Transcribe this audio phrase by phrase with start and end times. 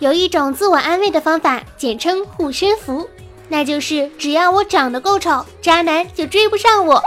[0.00, 3.10] 有一种自我安慰的方法，简称护身符，
[3.48, 7.02] 那就是只要我长得够丑，渣男就追不上我。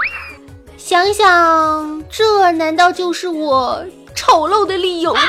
[0.75, 3.81] 想想，这难道就是我
[4.13, 5.21] 丑陋的理由吗？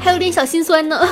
[0.00, 1.08] 还有点小心酸呢。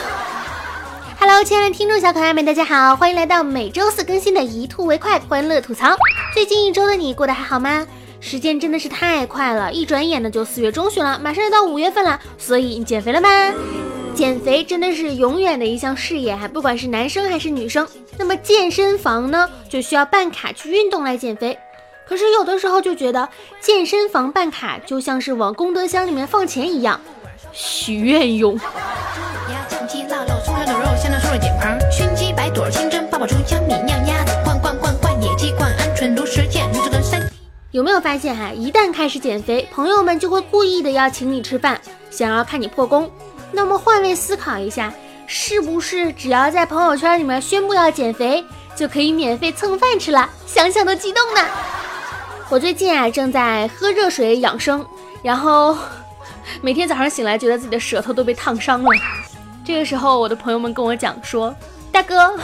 [1.20, 5.96] Hello，亲爱的听众小可爱们，大家好，欢迎来到每周四更新的一吐为快欢乐吐槽。
[6.34, 7.86] 最近一周的你过得还好吗？
[8.20, 12.20] 时间真的是太快了，一转眼呢就四月中旬了，马上要到五月份了。
[12.36, 13.28] 所以你减肥了吗？
[14.14, 17.86] 减肥真的是永远的一项事业，还不管是男生还是女生。
[18.16, 21.56] 那么健身房呢，就需要办卡去运动来减肥。
[22.06, 23.28] 可是有的时候就觉得
[23.60, 27.00] 健身房办卡就像是往功德箱里面放钱一样，
[27.52, 28.58] 许愿用。
[31.90, 34.17] 熏鸡白肚清蒸八宝粥，江米酿鸭
[37.70, 38.50] 有没有发现哈？
[38.50, 41.78] 一旦开始减肥，朋友们就会故意的要请你吃饭，
[42.10, 43.10] 想要看你破功。
[43.52, 44.90] 那么换位思考一下，
[45.26, 48.42] 是不是只要在朋友圈里面宣布要减肥，
[48.74, 50.26] 就可以免费蹭饭吃了？
[50.46, 51.42] 想想都激动呢。
[52.48, 54.82] 我最近啊正在喝热水养生，
[55.22, 55.76] 然后
[56.62, 58.90] 每天早上醒来觉得自己的舌头都被烫伤了。
[59.62, 61.54] 这个时候，我的朋友们跟我讲说
[61.92, 62.34] ：“大哥，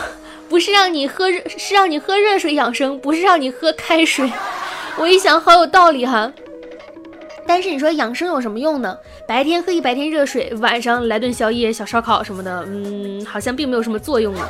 [0.50, 4.30] 不是让你喝热，是让你喝热水养生，不是让你喝开水。”
[4.96, 6.32] 我一想，好有道理哈。
[7.46, 8.96] 但是你说养生有什么用呢？
[9.28, 14.40] 白天喝一白天热水，晚上来顿宵夜、小烧烤什么的，嗯，好像并没有什么作用呢。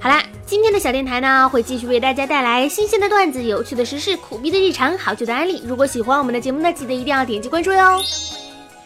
[0.00, 5.62] 好啦，今天的小电台呢，会继续为大家带来新鲜的段子、有趣的时事、苦逼的日常、好久的安利。
[5.64, 8.00] 如果喜欢我们的节目呢，记得一定要点击关注哟。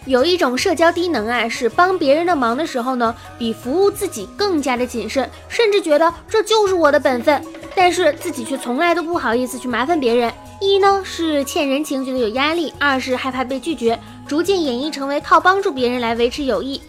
[0.05, 7.41] 有一种社交低能啊，是帮别人的忙的时候呢，比服务自己更加的谨慎，甚至觉得这就是我的本分，
[7.75, 10.33] 但是自己却从来都不好意思去麻烦别人。
[10.61, 16.81] 一呢是欠人情，觉得有压力；二是害怕被拒绝，逐渐演绎成为靠帮助别人来维持友谊，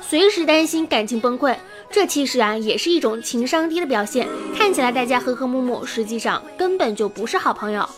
[0.00, 1.54] 随时担心感情崩溃。
[1.90, 4.28] 这其实啊也是一种情商低的表现。
[4.56, 7.88] 看起来大家和和睦睦，实际上根本就不是好朋友。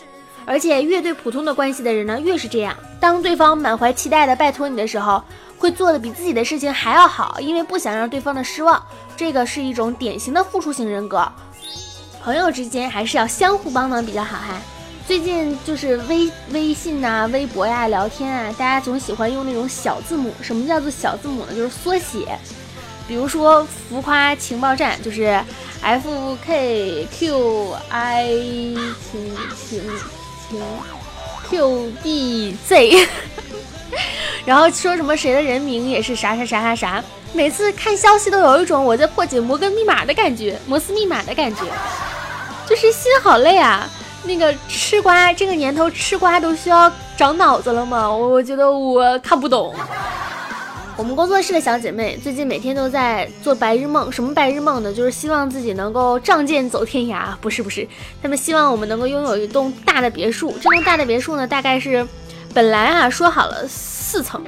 [0.45, 2.75] 而且越对普通的关系的人呢，越是这样。
[2.99, 5.23] 当对方满怀期待的拜托你的时候，
[5.57, 8.81] 会做的比自己的事情还要好，因为不想让对方的失望。
[9.15, 11.27] 这个是一种典型的付出型人格。
[12.21, 14.61] 朋友之间还是要相互帮忙比较好哈。
[15.05, 20.33] 最近就是微微信呐、微博呀、聊天啊，大家总喜欢用那种小字母。
[20.41, 21.53] 什么叫做小字母呢？
[21.53, 22.37] 就是缩写。
[23.05, 25.37] 比如说浮夸情报站，就是
[25.81, 28.27] F K Q I
[29.11, 29.83] 情情。
[31.49, 33.07] Q B Z，
[34.45, 37.03] 然后说什么谁的人名也是啥啥啥啥啥，
[37.33, 41.61] 每次看消息都有一种我在破解摩根密码的感觉，摩斯密码的感觉，
[42.67, 43.87] 就是心好累啊。
[44.25, 48.09] 那个吃瓜这个年头吃瓜都需要长脑子了吗？
[48.09, 49.75] 我我觉得我看不懂。
[50.95, 54.93] 我们工作室的小姐妹最近每天都在做白日梦，什么白日梦呢？
[54.93, 57.87] 就是希望自己能够仗剑走天涯，不是不是，
[58.21, 60.53] 他们希望我们能够拥有一栋大的别墅。
[60.61, 62.05] 这栋大的别墅呢，大概是
[62.53, 64.43] 本来啊说好了四层，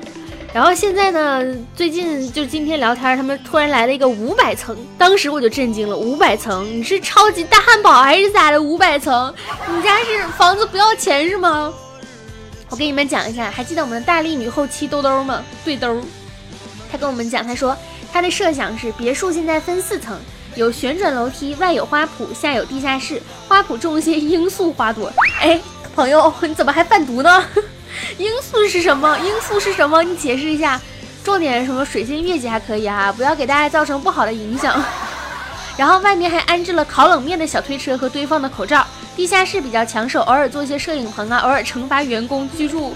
[0.54, 1.44] 然后现在呢，
[1.76, 8.62] 最近就今天聊天，他们突然来了一个五百层，当时我就震惊了，五百层，你是超级大汉堡还是咋的？
[8.62, 9.34] 五百层，
[9.68, 11.74] 你家是房子不要钱是吗？
[12.70, 15.44] 我给你们讲一下，还记得我们的大力女后期兜兜吗？
[15.66, 16.00] 对兜。
[16.92, 17.76] 他跟我们讲，他说
[18.12, 20.18] 他的设想是别墅现在分四层，
[20.56, 25.12] 有旋转楼梯，外有花圃，下有地下室，花圃种一些罂粟花朵。
[25.40, 25.60] 哎，
[25.96, 27.44] 朋友，你怎么还贩毒呢？
[28.18, 29.18] 罂粟是什么？
[29.18, 30.04] 罂粟是什么？
[30.04, 30.80] 你解释一下。
[31.24, 34.80] 重点什么水晶月季还可以啊，不要给大家造成不好的影响。
[35.76, 38.86] 然后外面还安置了烤冷面的小推车和堆放的口罩。
[39.16, 42.94] 地下室比较抢手，偶尔做一些摄影棚啊，偶尔惩罚员工居住，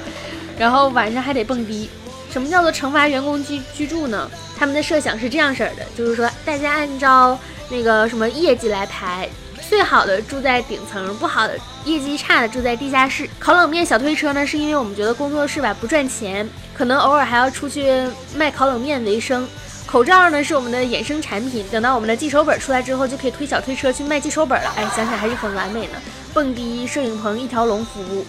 [0.59, 1.89] 然后晚上还得蹦迪。
[2.31, 4.29] 什么叫做惩罚员工居居住呢？
[4.57, 7.37] 他们的设想是这样式儿的，就是说大家按照
[7.69, 9.27] 那个什么业绩来排，
[9.67, 13.27] 最好的住在顶层，不好的业绩差的住在地下室。
[13.39, 14.57] 烤冷面小推车呢，是。
[14.57, 17.91] 因为我们觉得工作室吧不赚钱，可能偶尔还要出去
[18.35, 19.47] 卖烤冷面为生。
[19.87, 20.53] 口罩呢是。
[20.55, 24.71] 我们的衍生产品，等到我们的记手本出来之后，就可以推小推车去卖记手本了。
[24.75, 25.33] 哎，想想还是。
[25.39, 25.93] 很完美的，
[26.33, 28.25] 蹦迪、摄影棚一条龙服务。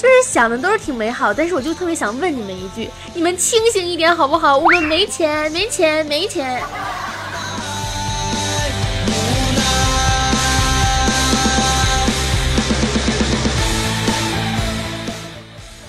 [0.00, 4.56] 就是想的都是挺美好，但是我就特别想问你们一句：你们清醒一点好不好？
[4.56, 6.62] 我们没钱，没钱，没钱。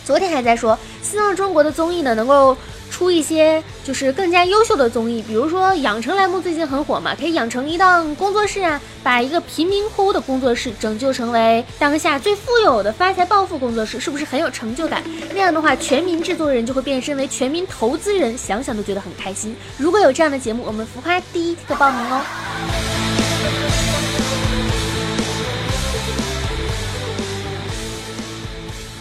[0.04, 2.58] 昨天还在说，希望中国的综艺呢能够。
[3.02, 15.02] 出一些就是更加优秀的综艺，比如说养成栏目最近很火嘛，可以养成一档工作室啊，把一个贫民窟的工作室拯救成为当下最富有的发财暴富工作室，是不是很有成就感？
[15.34, 19.56] 那样的话，全民制作人就会变身为全民投资人，想想都觉得很开心。
[19.80, 22.22] 如果有这样的节目，我们浮夸第一个报名哦。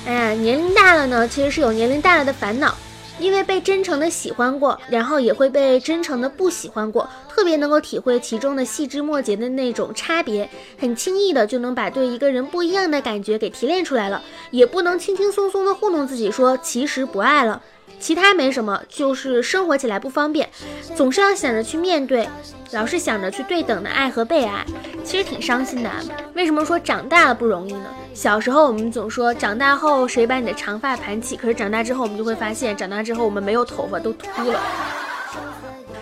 [0.06, 2.74] 哎呀，年龄大了呢，其实是有年龄大了的烦恼。
[3.20, 17.62] 因为被真诚的喜欢过，然后也会被真诚的不喜欢过，特别能够体会其中的细枝末节的那种差别，很轻易的就能把对一个人不一样的感觉给提炼出来了，也不能轻轻松松的糊弄自己说其实不爱了。
[17.98, 20.48] 其他没什么，就是生活起来不方便，
[20.94, 22.28] 总是要想着去面对，
[22.72, 24.64] 老是想着去对等的爱和被爱，
[25.04, 25.90] 其实挺伤心的。
[26.34, 27.86] 为什么说长大了不容易呢？
[28.14, 34.60] 小时候我们总说长大后谁把你的长发盘起，可是长大之后我们就会发现，长大之后我们没有头发都秃了。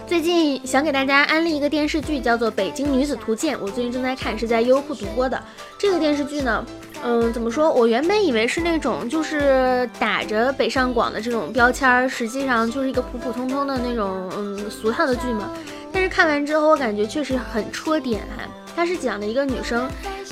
[0.09, 5.39] 最近想给大家安利一个电视剧，叫做《北京女子图鉴》，我最近正在看，是在优酷独播的。
[5.77, 6.65] 这个电视剧呢。
[7.05, 7.71] 嗯，怎么说？
[7.71, 15.51] 我原本以为是那种就是打着北上广的这种标签儿，实际上就是一个普普通通的那种嗯俗套的剧嘛。
[15.93, 18.49] 但是看完之后，我感觉确实很戳点哈。
[18.75, 19.89] 它是讲的一个女生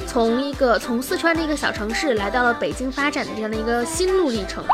[0.06, 4.64] 从一个从四川的一个小城市来到了北京发展的这样的一个心路历程，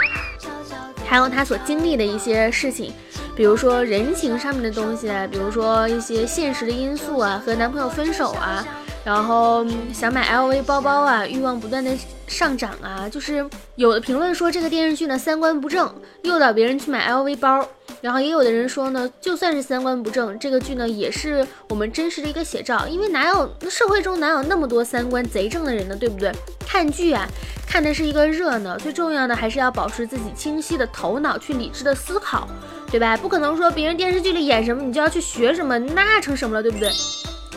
[1.07, 2.93] 还有她所经历的一些事情，
[3.35, 8.65] 比如说人情上面的东西，比如说一些现实的因素啊，和男朋友分手啊。
[9.05, 11.91] 然后想买 LV 包包啊，欲望不断的
[12.27, 13.45] 上涨啊，就是
[13.75, 17.67] 有的评论说这个电视剧呢三观不正，诱导别人去买 LV 包。
[18.01, 26.33] 然后也有的人说呢，就算是三观不正，这个剧呢也是我们真实的一个写照，因为哪有社会中哪有那么多三观贼正的人呢，对不对？
[26.67, 27.29] 看剧啊，
[27.69, 32.49] 看的是一个热闹，最重要的还是要保持自己清晰的头脑，去理智的思考，
[32.91, 33.17] 对吧？
[33.17, 36.91] 不可能说别人电视剧里演什么，你就要去学什么，那成什么了，对不对？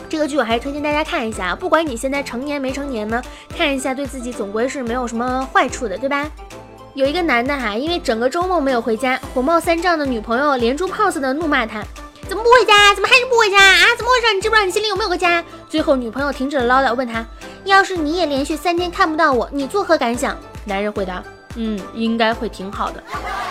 [0.08, 3.22] 这个剧我还是推荐大家看一下，不管你现在成年没成年呢，
[3.56, 6.30] 看一下对自己总归是没有什么坏处的，对吧？
[6.94, 11.82] 有一个男的哈，因为整个周末没有回家，火冒三丈的女朋友连珠炮似的怒骂他，
[12.26, 12.94] 怎么不回家？
[12.94, 13.84] 怎么还是不回家啊？
[13.98, 14.34] 怎么回事？
[14.34, 15.44] 你知不知道你心里有没有个家？
[15.68, 17.24] 最后女朋友停止了唠叨，问他，
[17.64, 20.36] 要是你也连续三天看不到我，你作何感想？
[20.64, 21.22] 男人回答，
[21.56, 23.02] 嗯，应该会挺好的。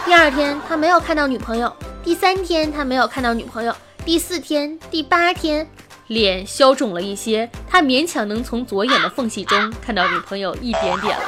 [0.06, 1.72] 第二天他没有看到女朋友，
[2.04, 5.70] 第三天他没有看到女朋友，第四天，第八天。
[6.08, 11.24] 脸消肿了一些，他勉强能从左眼的缝隙中看到女朋友一点点了。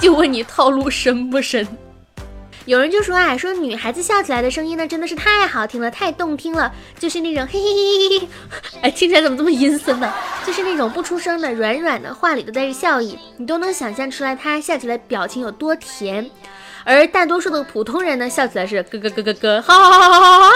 [0.00, 1.66] 就问你套路深不深？
[2.66, 8.28] 有人就说啊，说女孩子笑起来的声音呢，真的是太好听了，太动听了，就是那种嘿嘿嘿嘿嘿，
[8.82, 10.10] 哎，听起来怎么这么阴森呢？
[10.46, 16.30] 就是那种不出声的软软的话里都带着笑意，你都能想象出来她笑起来表情有多甜。
[16.84, 20.54] 而大多数的普通人呢，笑起来是咯咯咯咯咯，哈哈哈哈哈哈。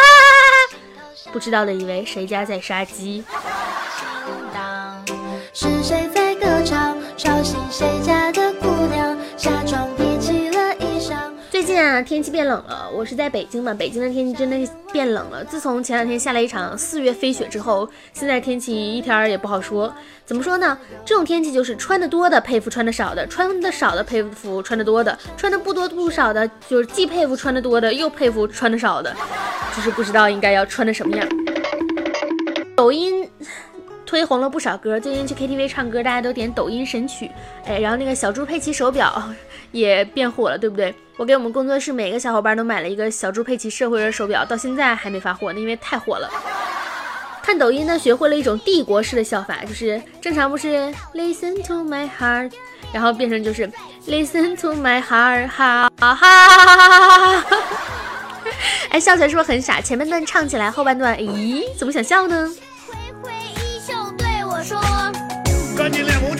[1.32, 3.24] 不知道的以为谁家在杀鸡。
[12.04, 12.90] 天气变冷了。
[12.92, 15.44] 我是在北京嘛，北京的天气真的是变冷了。
[15.44, 19.92] 自从前两天下了一场四月飞雪之后，现在天气一点儿也不好说。
[20.24, 20.78] 怎么说呢？
[21.04, 29.14] 这种天气就是穿的多的佩服穿的少的，穿的少的佩服穿的多的，穿的不多不少的，就是既佩服穿的多的，又佩服穿的少的，
[29.74, 31.26] 就是不知道应该要穿的什么样。
[32.76, 33.28] 抖音
[34.06, 37.30] 推红了不少歌，最近去 KTV 唱歌，大家都点抖音神曲。
[37.64, 39.22] 哎，然后那个小猪佩奇手表
[39.72, 40.94] 也变火了，对不对？
[41.18, 46.30] 我给我们工作室每个小伙伴都买了一个小猪佩奇社会人手表，到现在还没发货呢，因为太火了。
[47.42, 52.52] 看抖音呢，学会了一种帝国式的笑法，就是正常不是 listen to my heart，
[52.92, 53.68] 然后变成就是
[54.06, 57.44] listen to my heart，哈哈哈哈哈哈！
[58.90, 59.80] 哎，笑起来是不是很傻？
[59.80, 62.48] 前半段唱起来，后半段，咦，怎么想笑呢？
[65.76, 66.37] 赶紧练功去。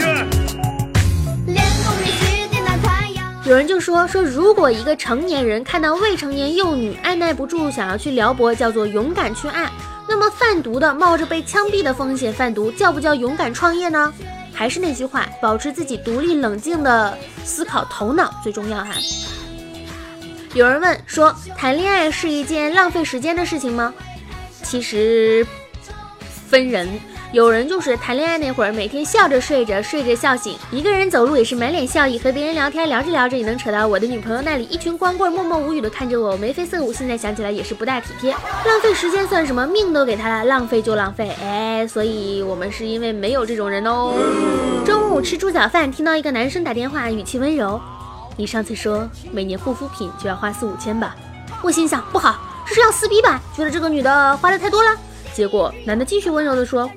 [3.49, 9.73] 有人就说说，如果一个成年人看到未成年幼女，按耐不住想要去撩拨，叫做勇敢去爱。
[10.07, 14.13] 那么贩毒的冒着被枪毙的风险贩毒，叫不叫勇敢创业呢？
[14.53, 18.91] 还是那句话，保持自己独立冷静的思考头脑最重要哈。
[20.53, 23.95] 有人问说，谈恋爱是一件浪费时间的事情吗？
[24.63, 25.47] 其实
[26.51, 26.87] 分人。
[27.31, 30.57] 有人就是谈恋爱那会儿，每天笑着睡着，睡着笑醒。
[30.71, 34.65] 一个人走路也是满脸笑意，和别人聊天，聊着聊着也能扯到我的女朋友那里。
[34.65, 36.91] 一群光棍默默无语的看着我，眉飞色舞。
[36.91, 38.31] 现在想起来也是不大体贴。
[38.33, 39.67] 浪费时间算什么？
[39.67, 41.31] 命都给他了，浪费就浪费。
[41.43, 44.15] 哎，所以我们是因为没有这种人哦。
[44.87, 47.79] 中午吃猪脚饭，听到一个男生打电话，语气温柔
[48.39, 51.15] ：“你上次说每年护肤品就要花四五千吧？”
[51.63, 52.39] 我心想不好。
[52.67, 53.39] 这是要撕逼吧？
[53.55, 54.91] 觉得这个女的花的太多了。
[55.39, 56.91] 结果男的继续温柔地说：“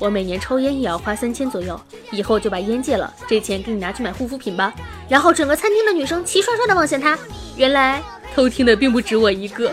[0.00, 4.74] 我每年抽烟也要花三千左右，以后就把烟戒了，这钱给你拿去买护肤品吧。”
[5.08, 7.16] 然后整个餐厅的女生齐刷刷的望向他，
[7.54, 8.02] 原来
[8.34, 9.72] 偷听的并不止我一个。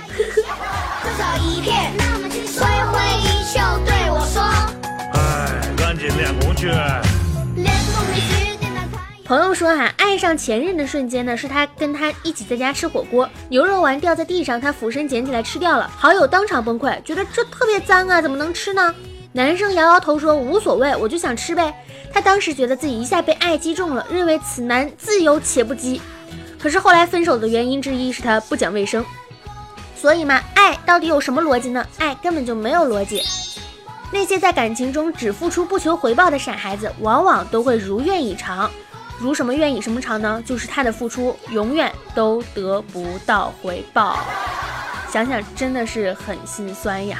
[9.31, 18.93] 朋友说哈，爱上前任的瞬间呢，是他跟他一起在家吃火锅，牛肉丸掉在地上，他俯身捡起来吃掉了，好友当场崩溃，觉得这特别脏啊，怎么能吃呢？
[19.31, 21.73] 男生摇摇头说无所谓，我就想吃呗。
[22.11, 26.01] 他当时觉得自己一下被爱击中了，认为此男自由且不羁。
[26.59, 29.01] 可是后来分手的原因之一是他不讲卫生。
[29.95, 31.87] 所以嘛，爱到底有什么逻辑呢？
[31.99, 33.23] 爱根本就没有逻辑。
[34.11, 38.69] 那些在感情中只付出不求回报的傻孩子，往往都会如愿以偿。
[39.21, 40.41] 如什么愿以什么偿呢？
[40.43, 44.17] 就是他的付出永远都得不到回报。
[45.13, 47.19] 想想真的是很心酸呀。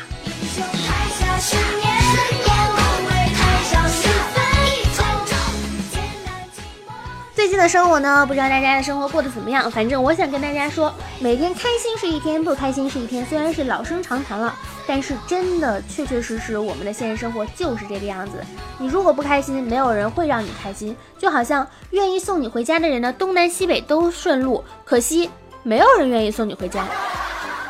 [7.35, 9.69] 最近的生活呢，不知道大家的生活过得怎么样？
[9.69, 13.23] 反正我想跟大家说，每天开心是一天，不开心是一天。
[13.27, 14.55] 虽然是老生常谈了，
[14.93, 18.43] 但是真的确确实实，我们的现实生活就是这个样子。
[18.77, 20.93] 你如果不开心，没有人会让你开心。
[21.17, 25.29] 就好像愿意送你回家的人呢，东南西北都顺路，可惜
[25.63, 26.85] 没有人愿意送你回家。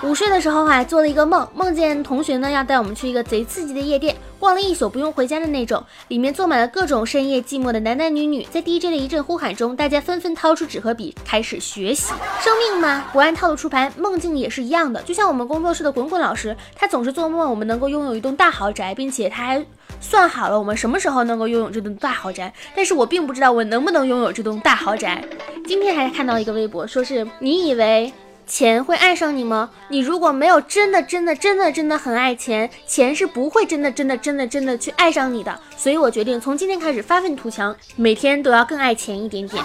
[0.01, 12.11] 午睡的时候啊，做了一个梦，梦见同学呢要带我们去一个贼刺激的夜店，逛了一宿不用回家的那种，里面坐满了各种深夜寂寞的男男女女，在 DJ 的一阵呼喊中，大家纷纷掏出纸和笔开始学习。
[12.39, 14.99] 生命嘛，不按套路出牌，梦境也是一样的。
[15.03, 19.63] 就像我们工作室的滚滚老师，他总是做梦我们能够拥有一栋大豪宅，并且他还
[19.99, 22.51] 算好了我们什么时候能够拥有这栋大豪宅。
[22.75, 25.23] 但是我并不知道我能不能拥有这栋大豪宅。
[25.67, 28.11] 今天还看到一个微博，说是你以为。
[28.51, 29.69] 钱会爱上你吗？
[29.87, 35.57] 你如果没有真的、真的、真的、真的很爱钱，钱是不会真的、真的、真的、真的去爱上你的。
[35.77, 39.63] 所以我决定从今天开始发愤图强，每天都要更爱钱一点点。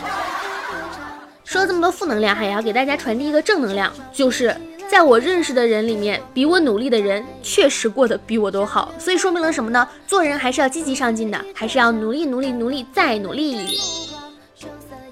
[1.43, 4.57] 说了这么多负能量，还要给大家传递一个正能量，就是
[4.88, 8.95] 在我认识的人里面，比我努力的人确实过得比我都好。
[9.00, 9.88] 所以说明了什么呢？
[10.07, 13.81] 做人还是要积极上进的，还是要努力、努力、努力再努力。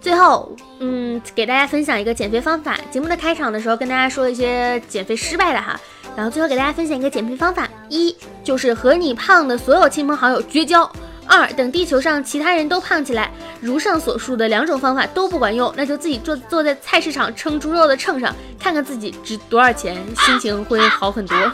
[0.04, 2.76] 最后，嗯，给大家分享一个减肥方法。
[2.90, 5.80] 节目的开场的时候跟大家说一些减肥失败的哈，
[6.14, 10.86] 然后最后给大家分享一个减肥方法：一就是和你胖的所有亲朋好友绝交；
[11.26, 13.30] 二等地球上其他人都胖起来，
[13.62, 19.96] 如上所述的两种方法都不管用，那就自己坐坐在菜市场称猪肉的秤上，看看自己值多少钱，
[20.26, 21.34] 心情会好很多。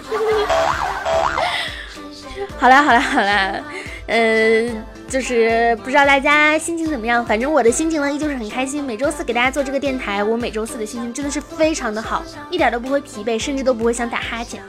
[2.58, 3.60] 好啦好啦好啦，
[4.08, 4.84] 嗯。
[5.10, 8.82] 就是不知道大家心情怎么样，反正我的心情呢依旧是很开心。
[8.82, 14.62] 每周四给大家做这个电台，我每周四的心情真的是非常的好，一点都不会疲惫，甚至都不会想打哈欠。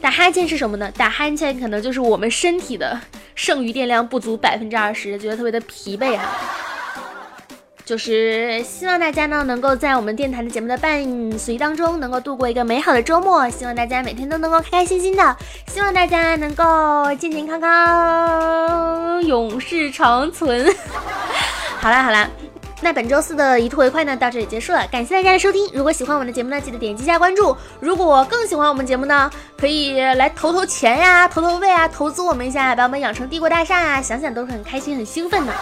[0.00, 0.90] 打哈欠是什么呢？
[0.96, 2.98] 打哈欠可能就是我们身体的
[3.34, 6.71] 剩余电量不足百分之二十，觉得特别的疲惫哈。
[7.84, 11.02] 就是希望大家呢能够在我们电台的节目的伴
[11.36, 13.50] 随当中，能够度过一个美好的周末。
[13.50, 15.36] 希望大家每天都能够开开心心的，
[15.66, 20.74] 希望大家能够健健康康，永世长存。
[21.80, 22.30] 好啦好啦，
[22.80, 25.68] 那本周四的一兔为快呢到这里结束了，感谢大家的收听。
[25.74, 27.56] 如果喜欢我们的节目呢，记得点击一下关注。
[27.80, 35.52] 如果更喜欢我们节目呢，可以来投投钱呀，投投喂啊，投资我们一下，把我们养成帝国大厦啊，想想都是很开心很兴奋的。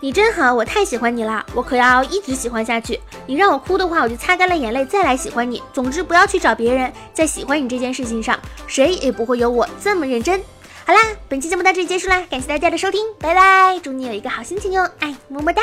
[0.00, 3.00] 你真好，我太喜欢你了，我可要一直喜欢下去。
[3.26, 5.62] 你让我哭的话，我就擦干了眼泪再来喜欢你。
[5.72, 10.40] 总之，不要去找别人，在喜欢你这件事情上，谁也不会有我这么认真。
[10.84, 15.62] 好啦，本期节目到这里结束啦，感谢大家的收听，拜拜，祝你有一个好心情哟，爱，么么哒。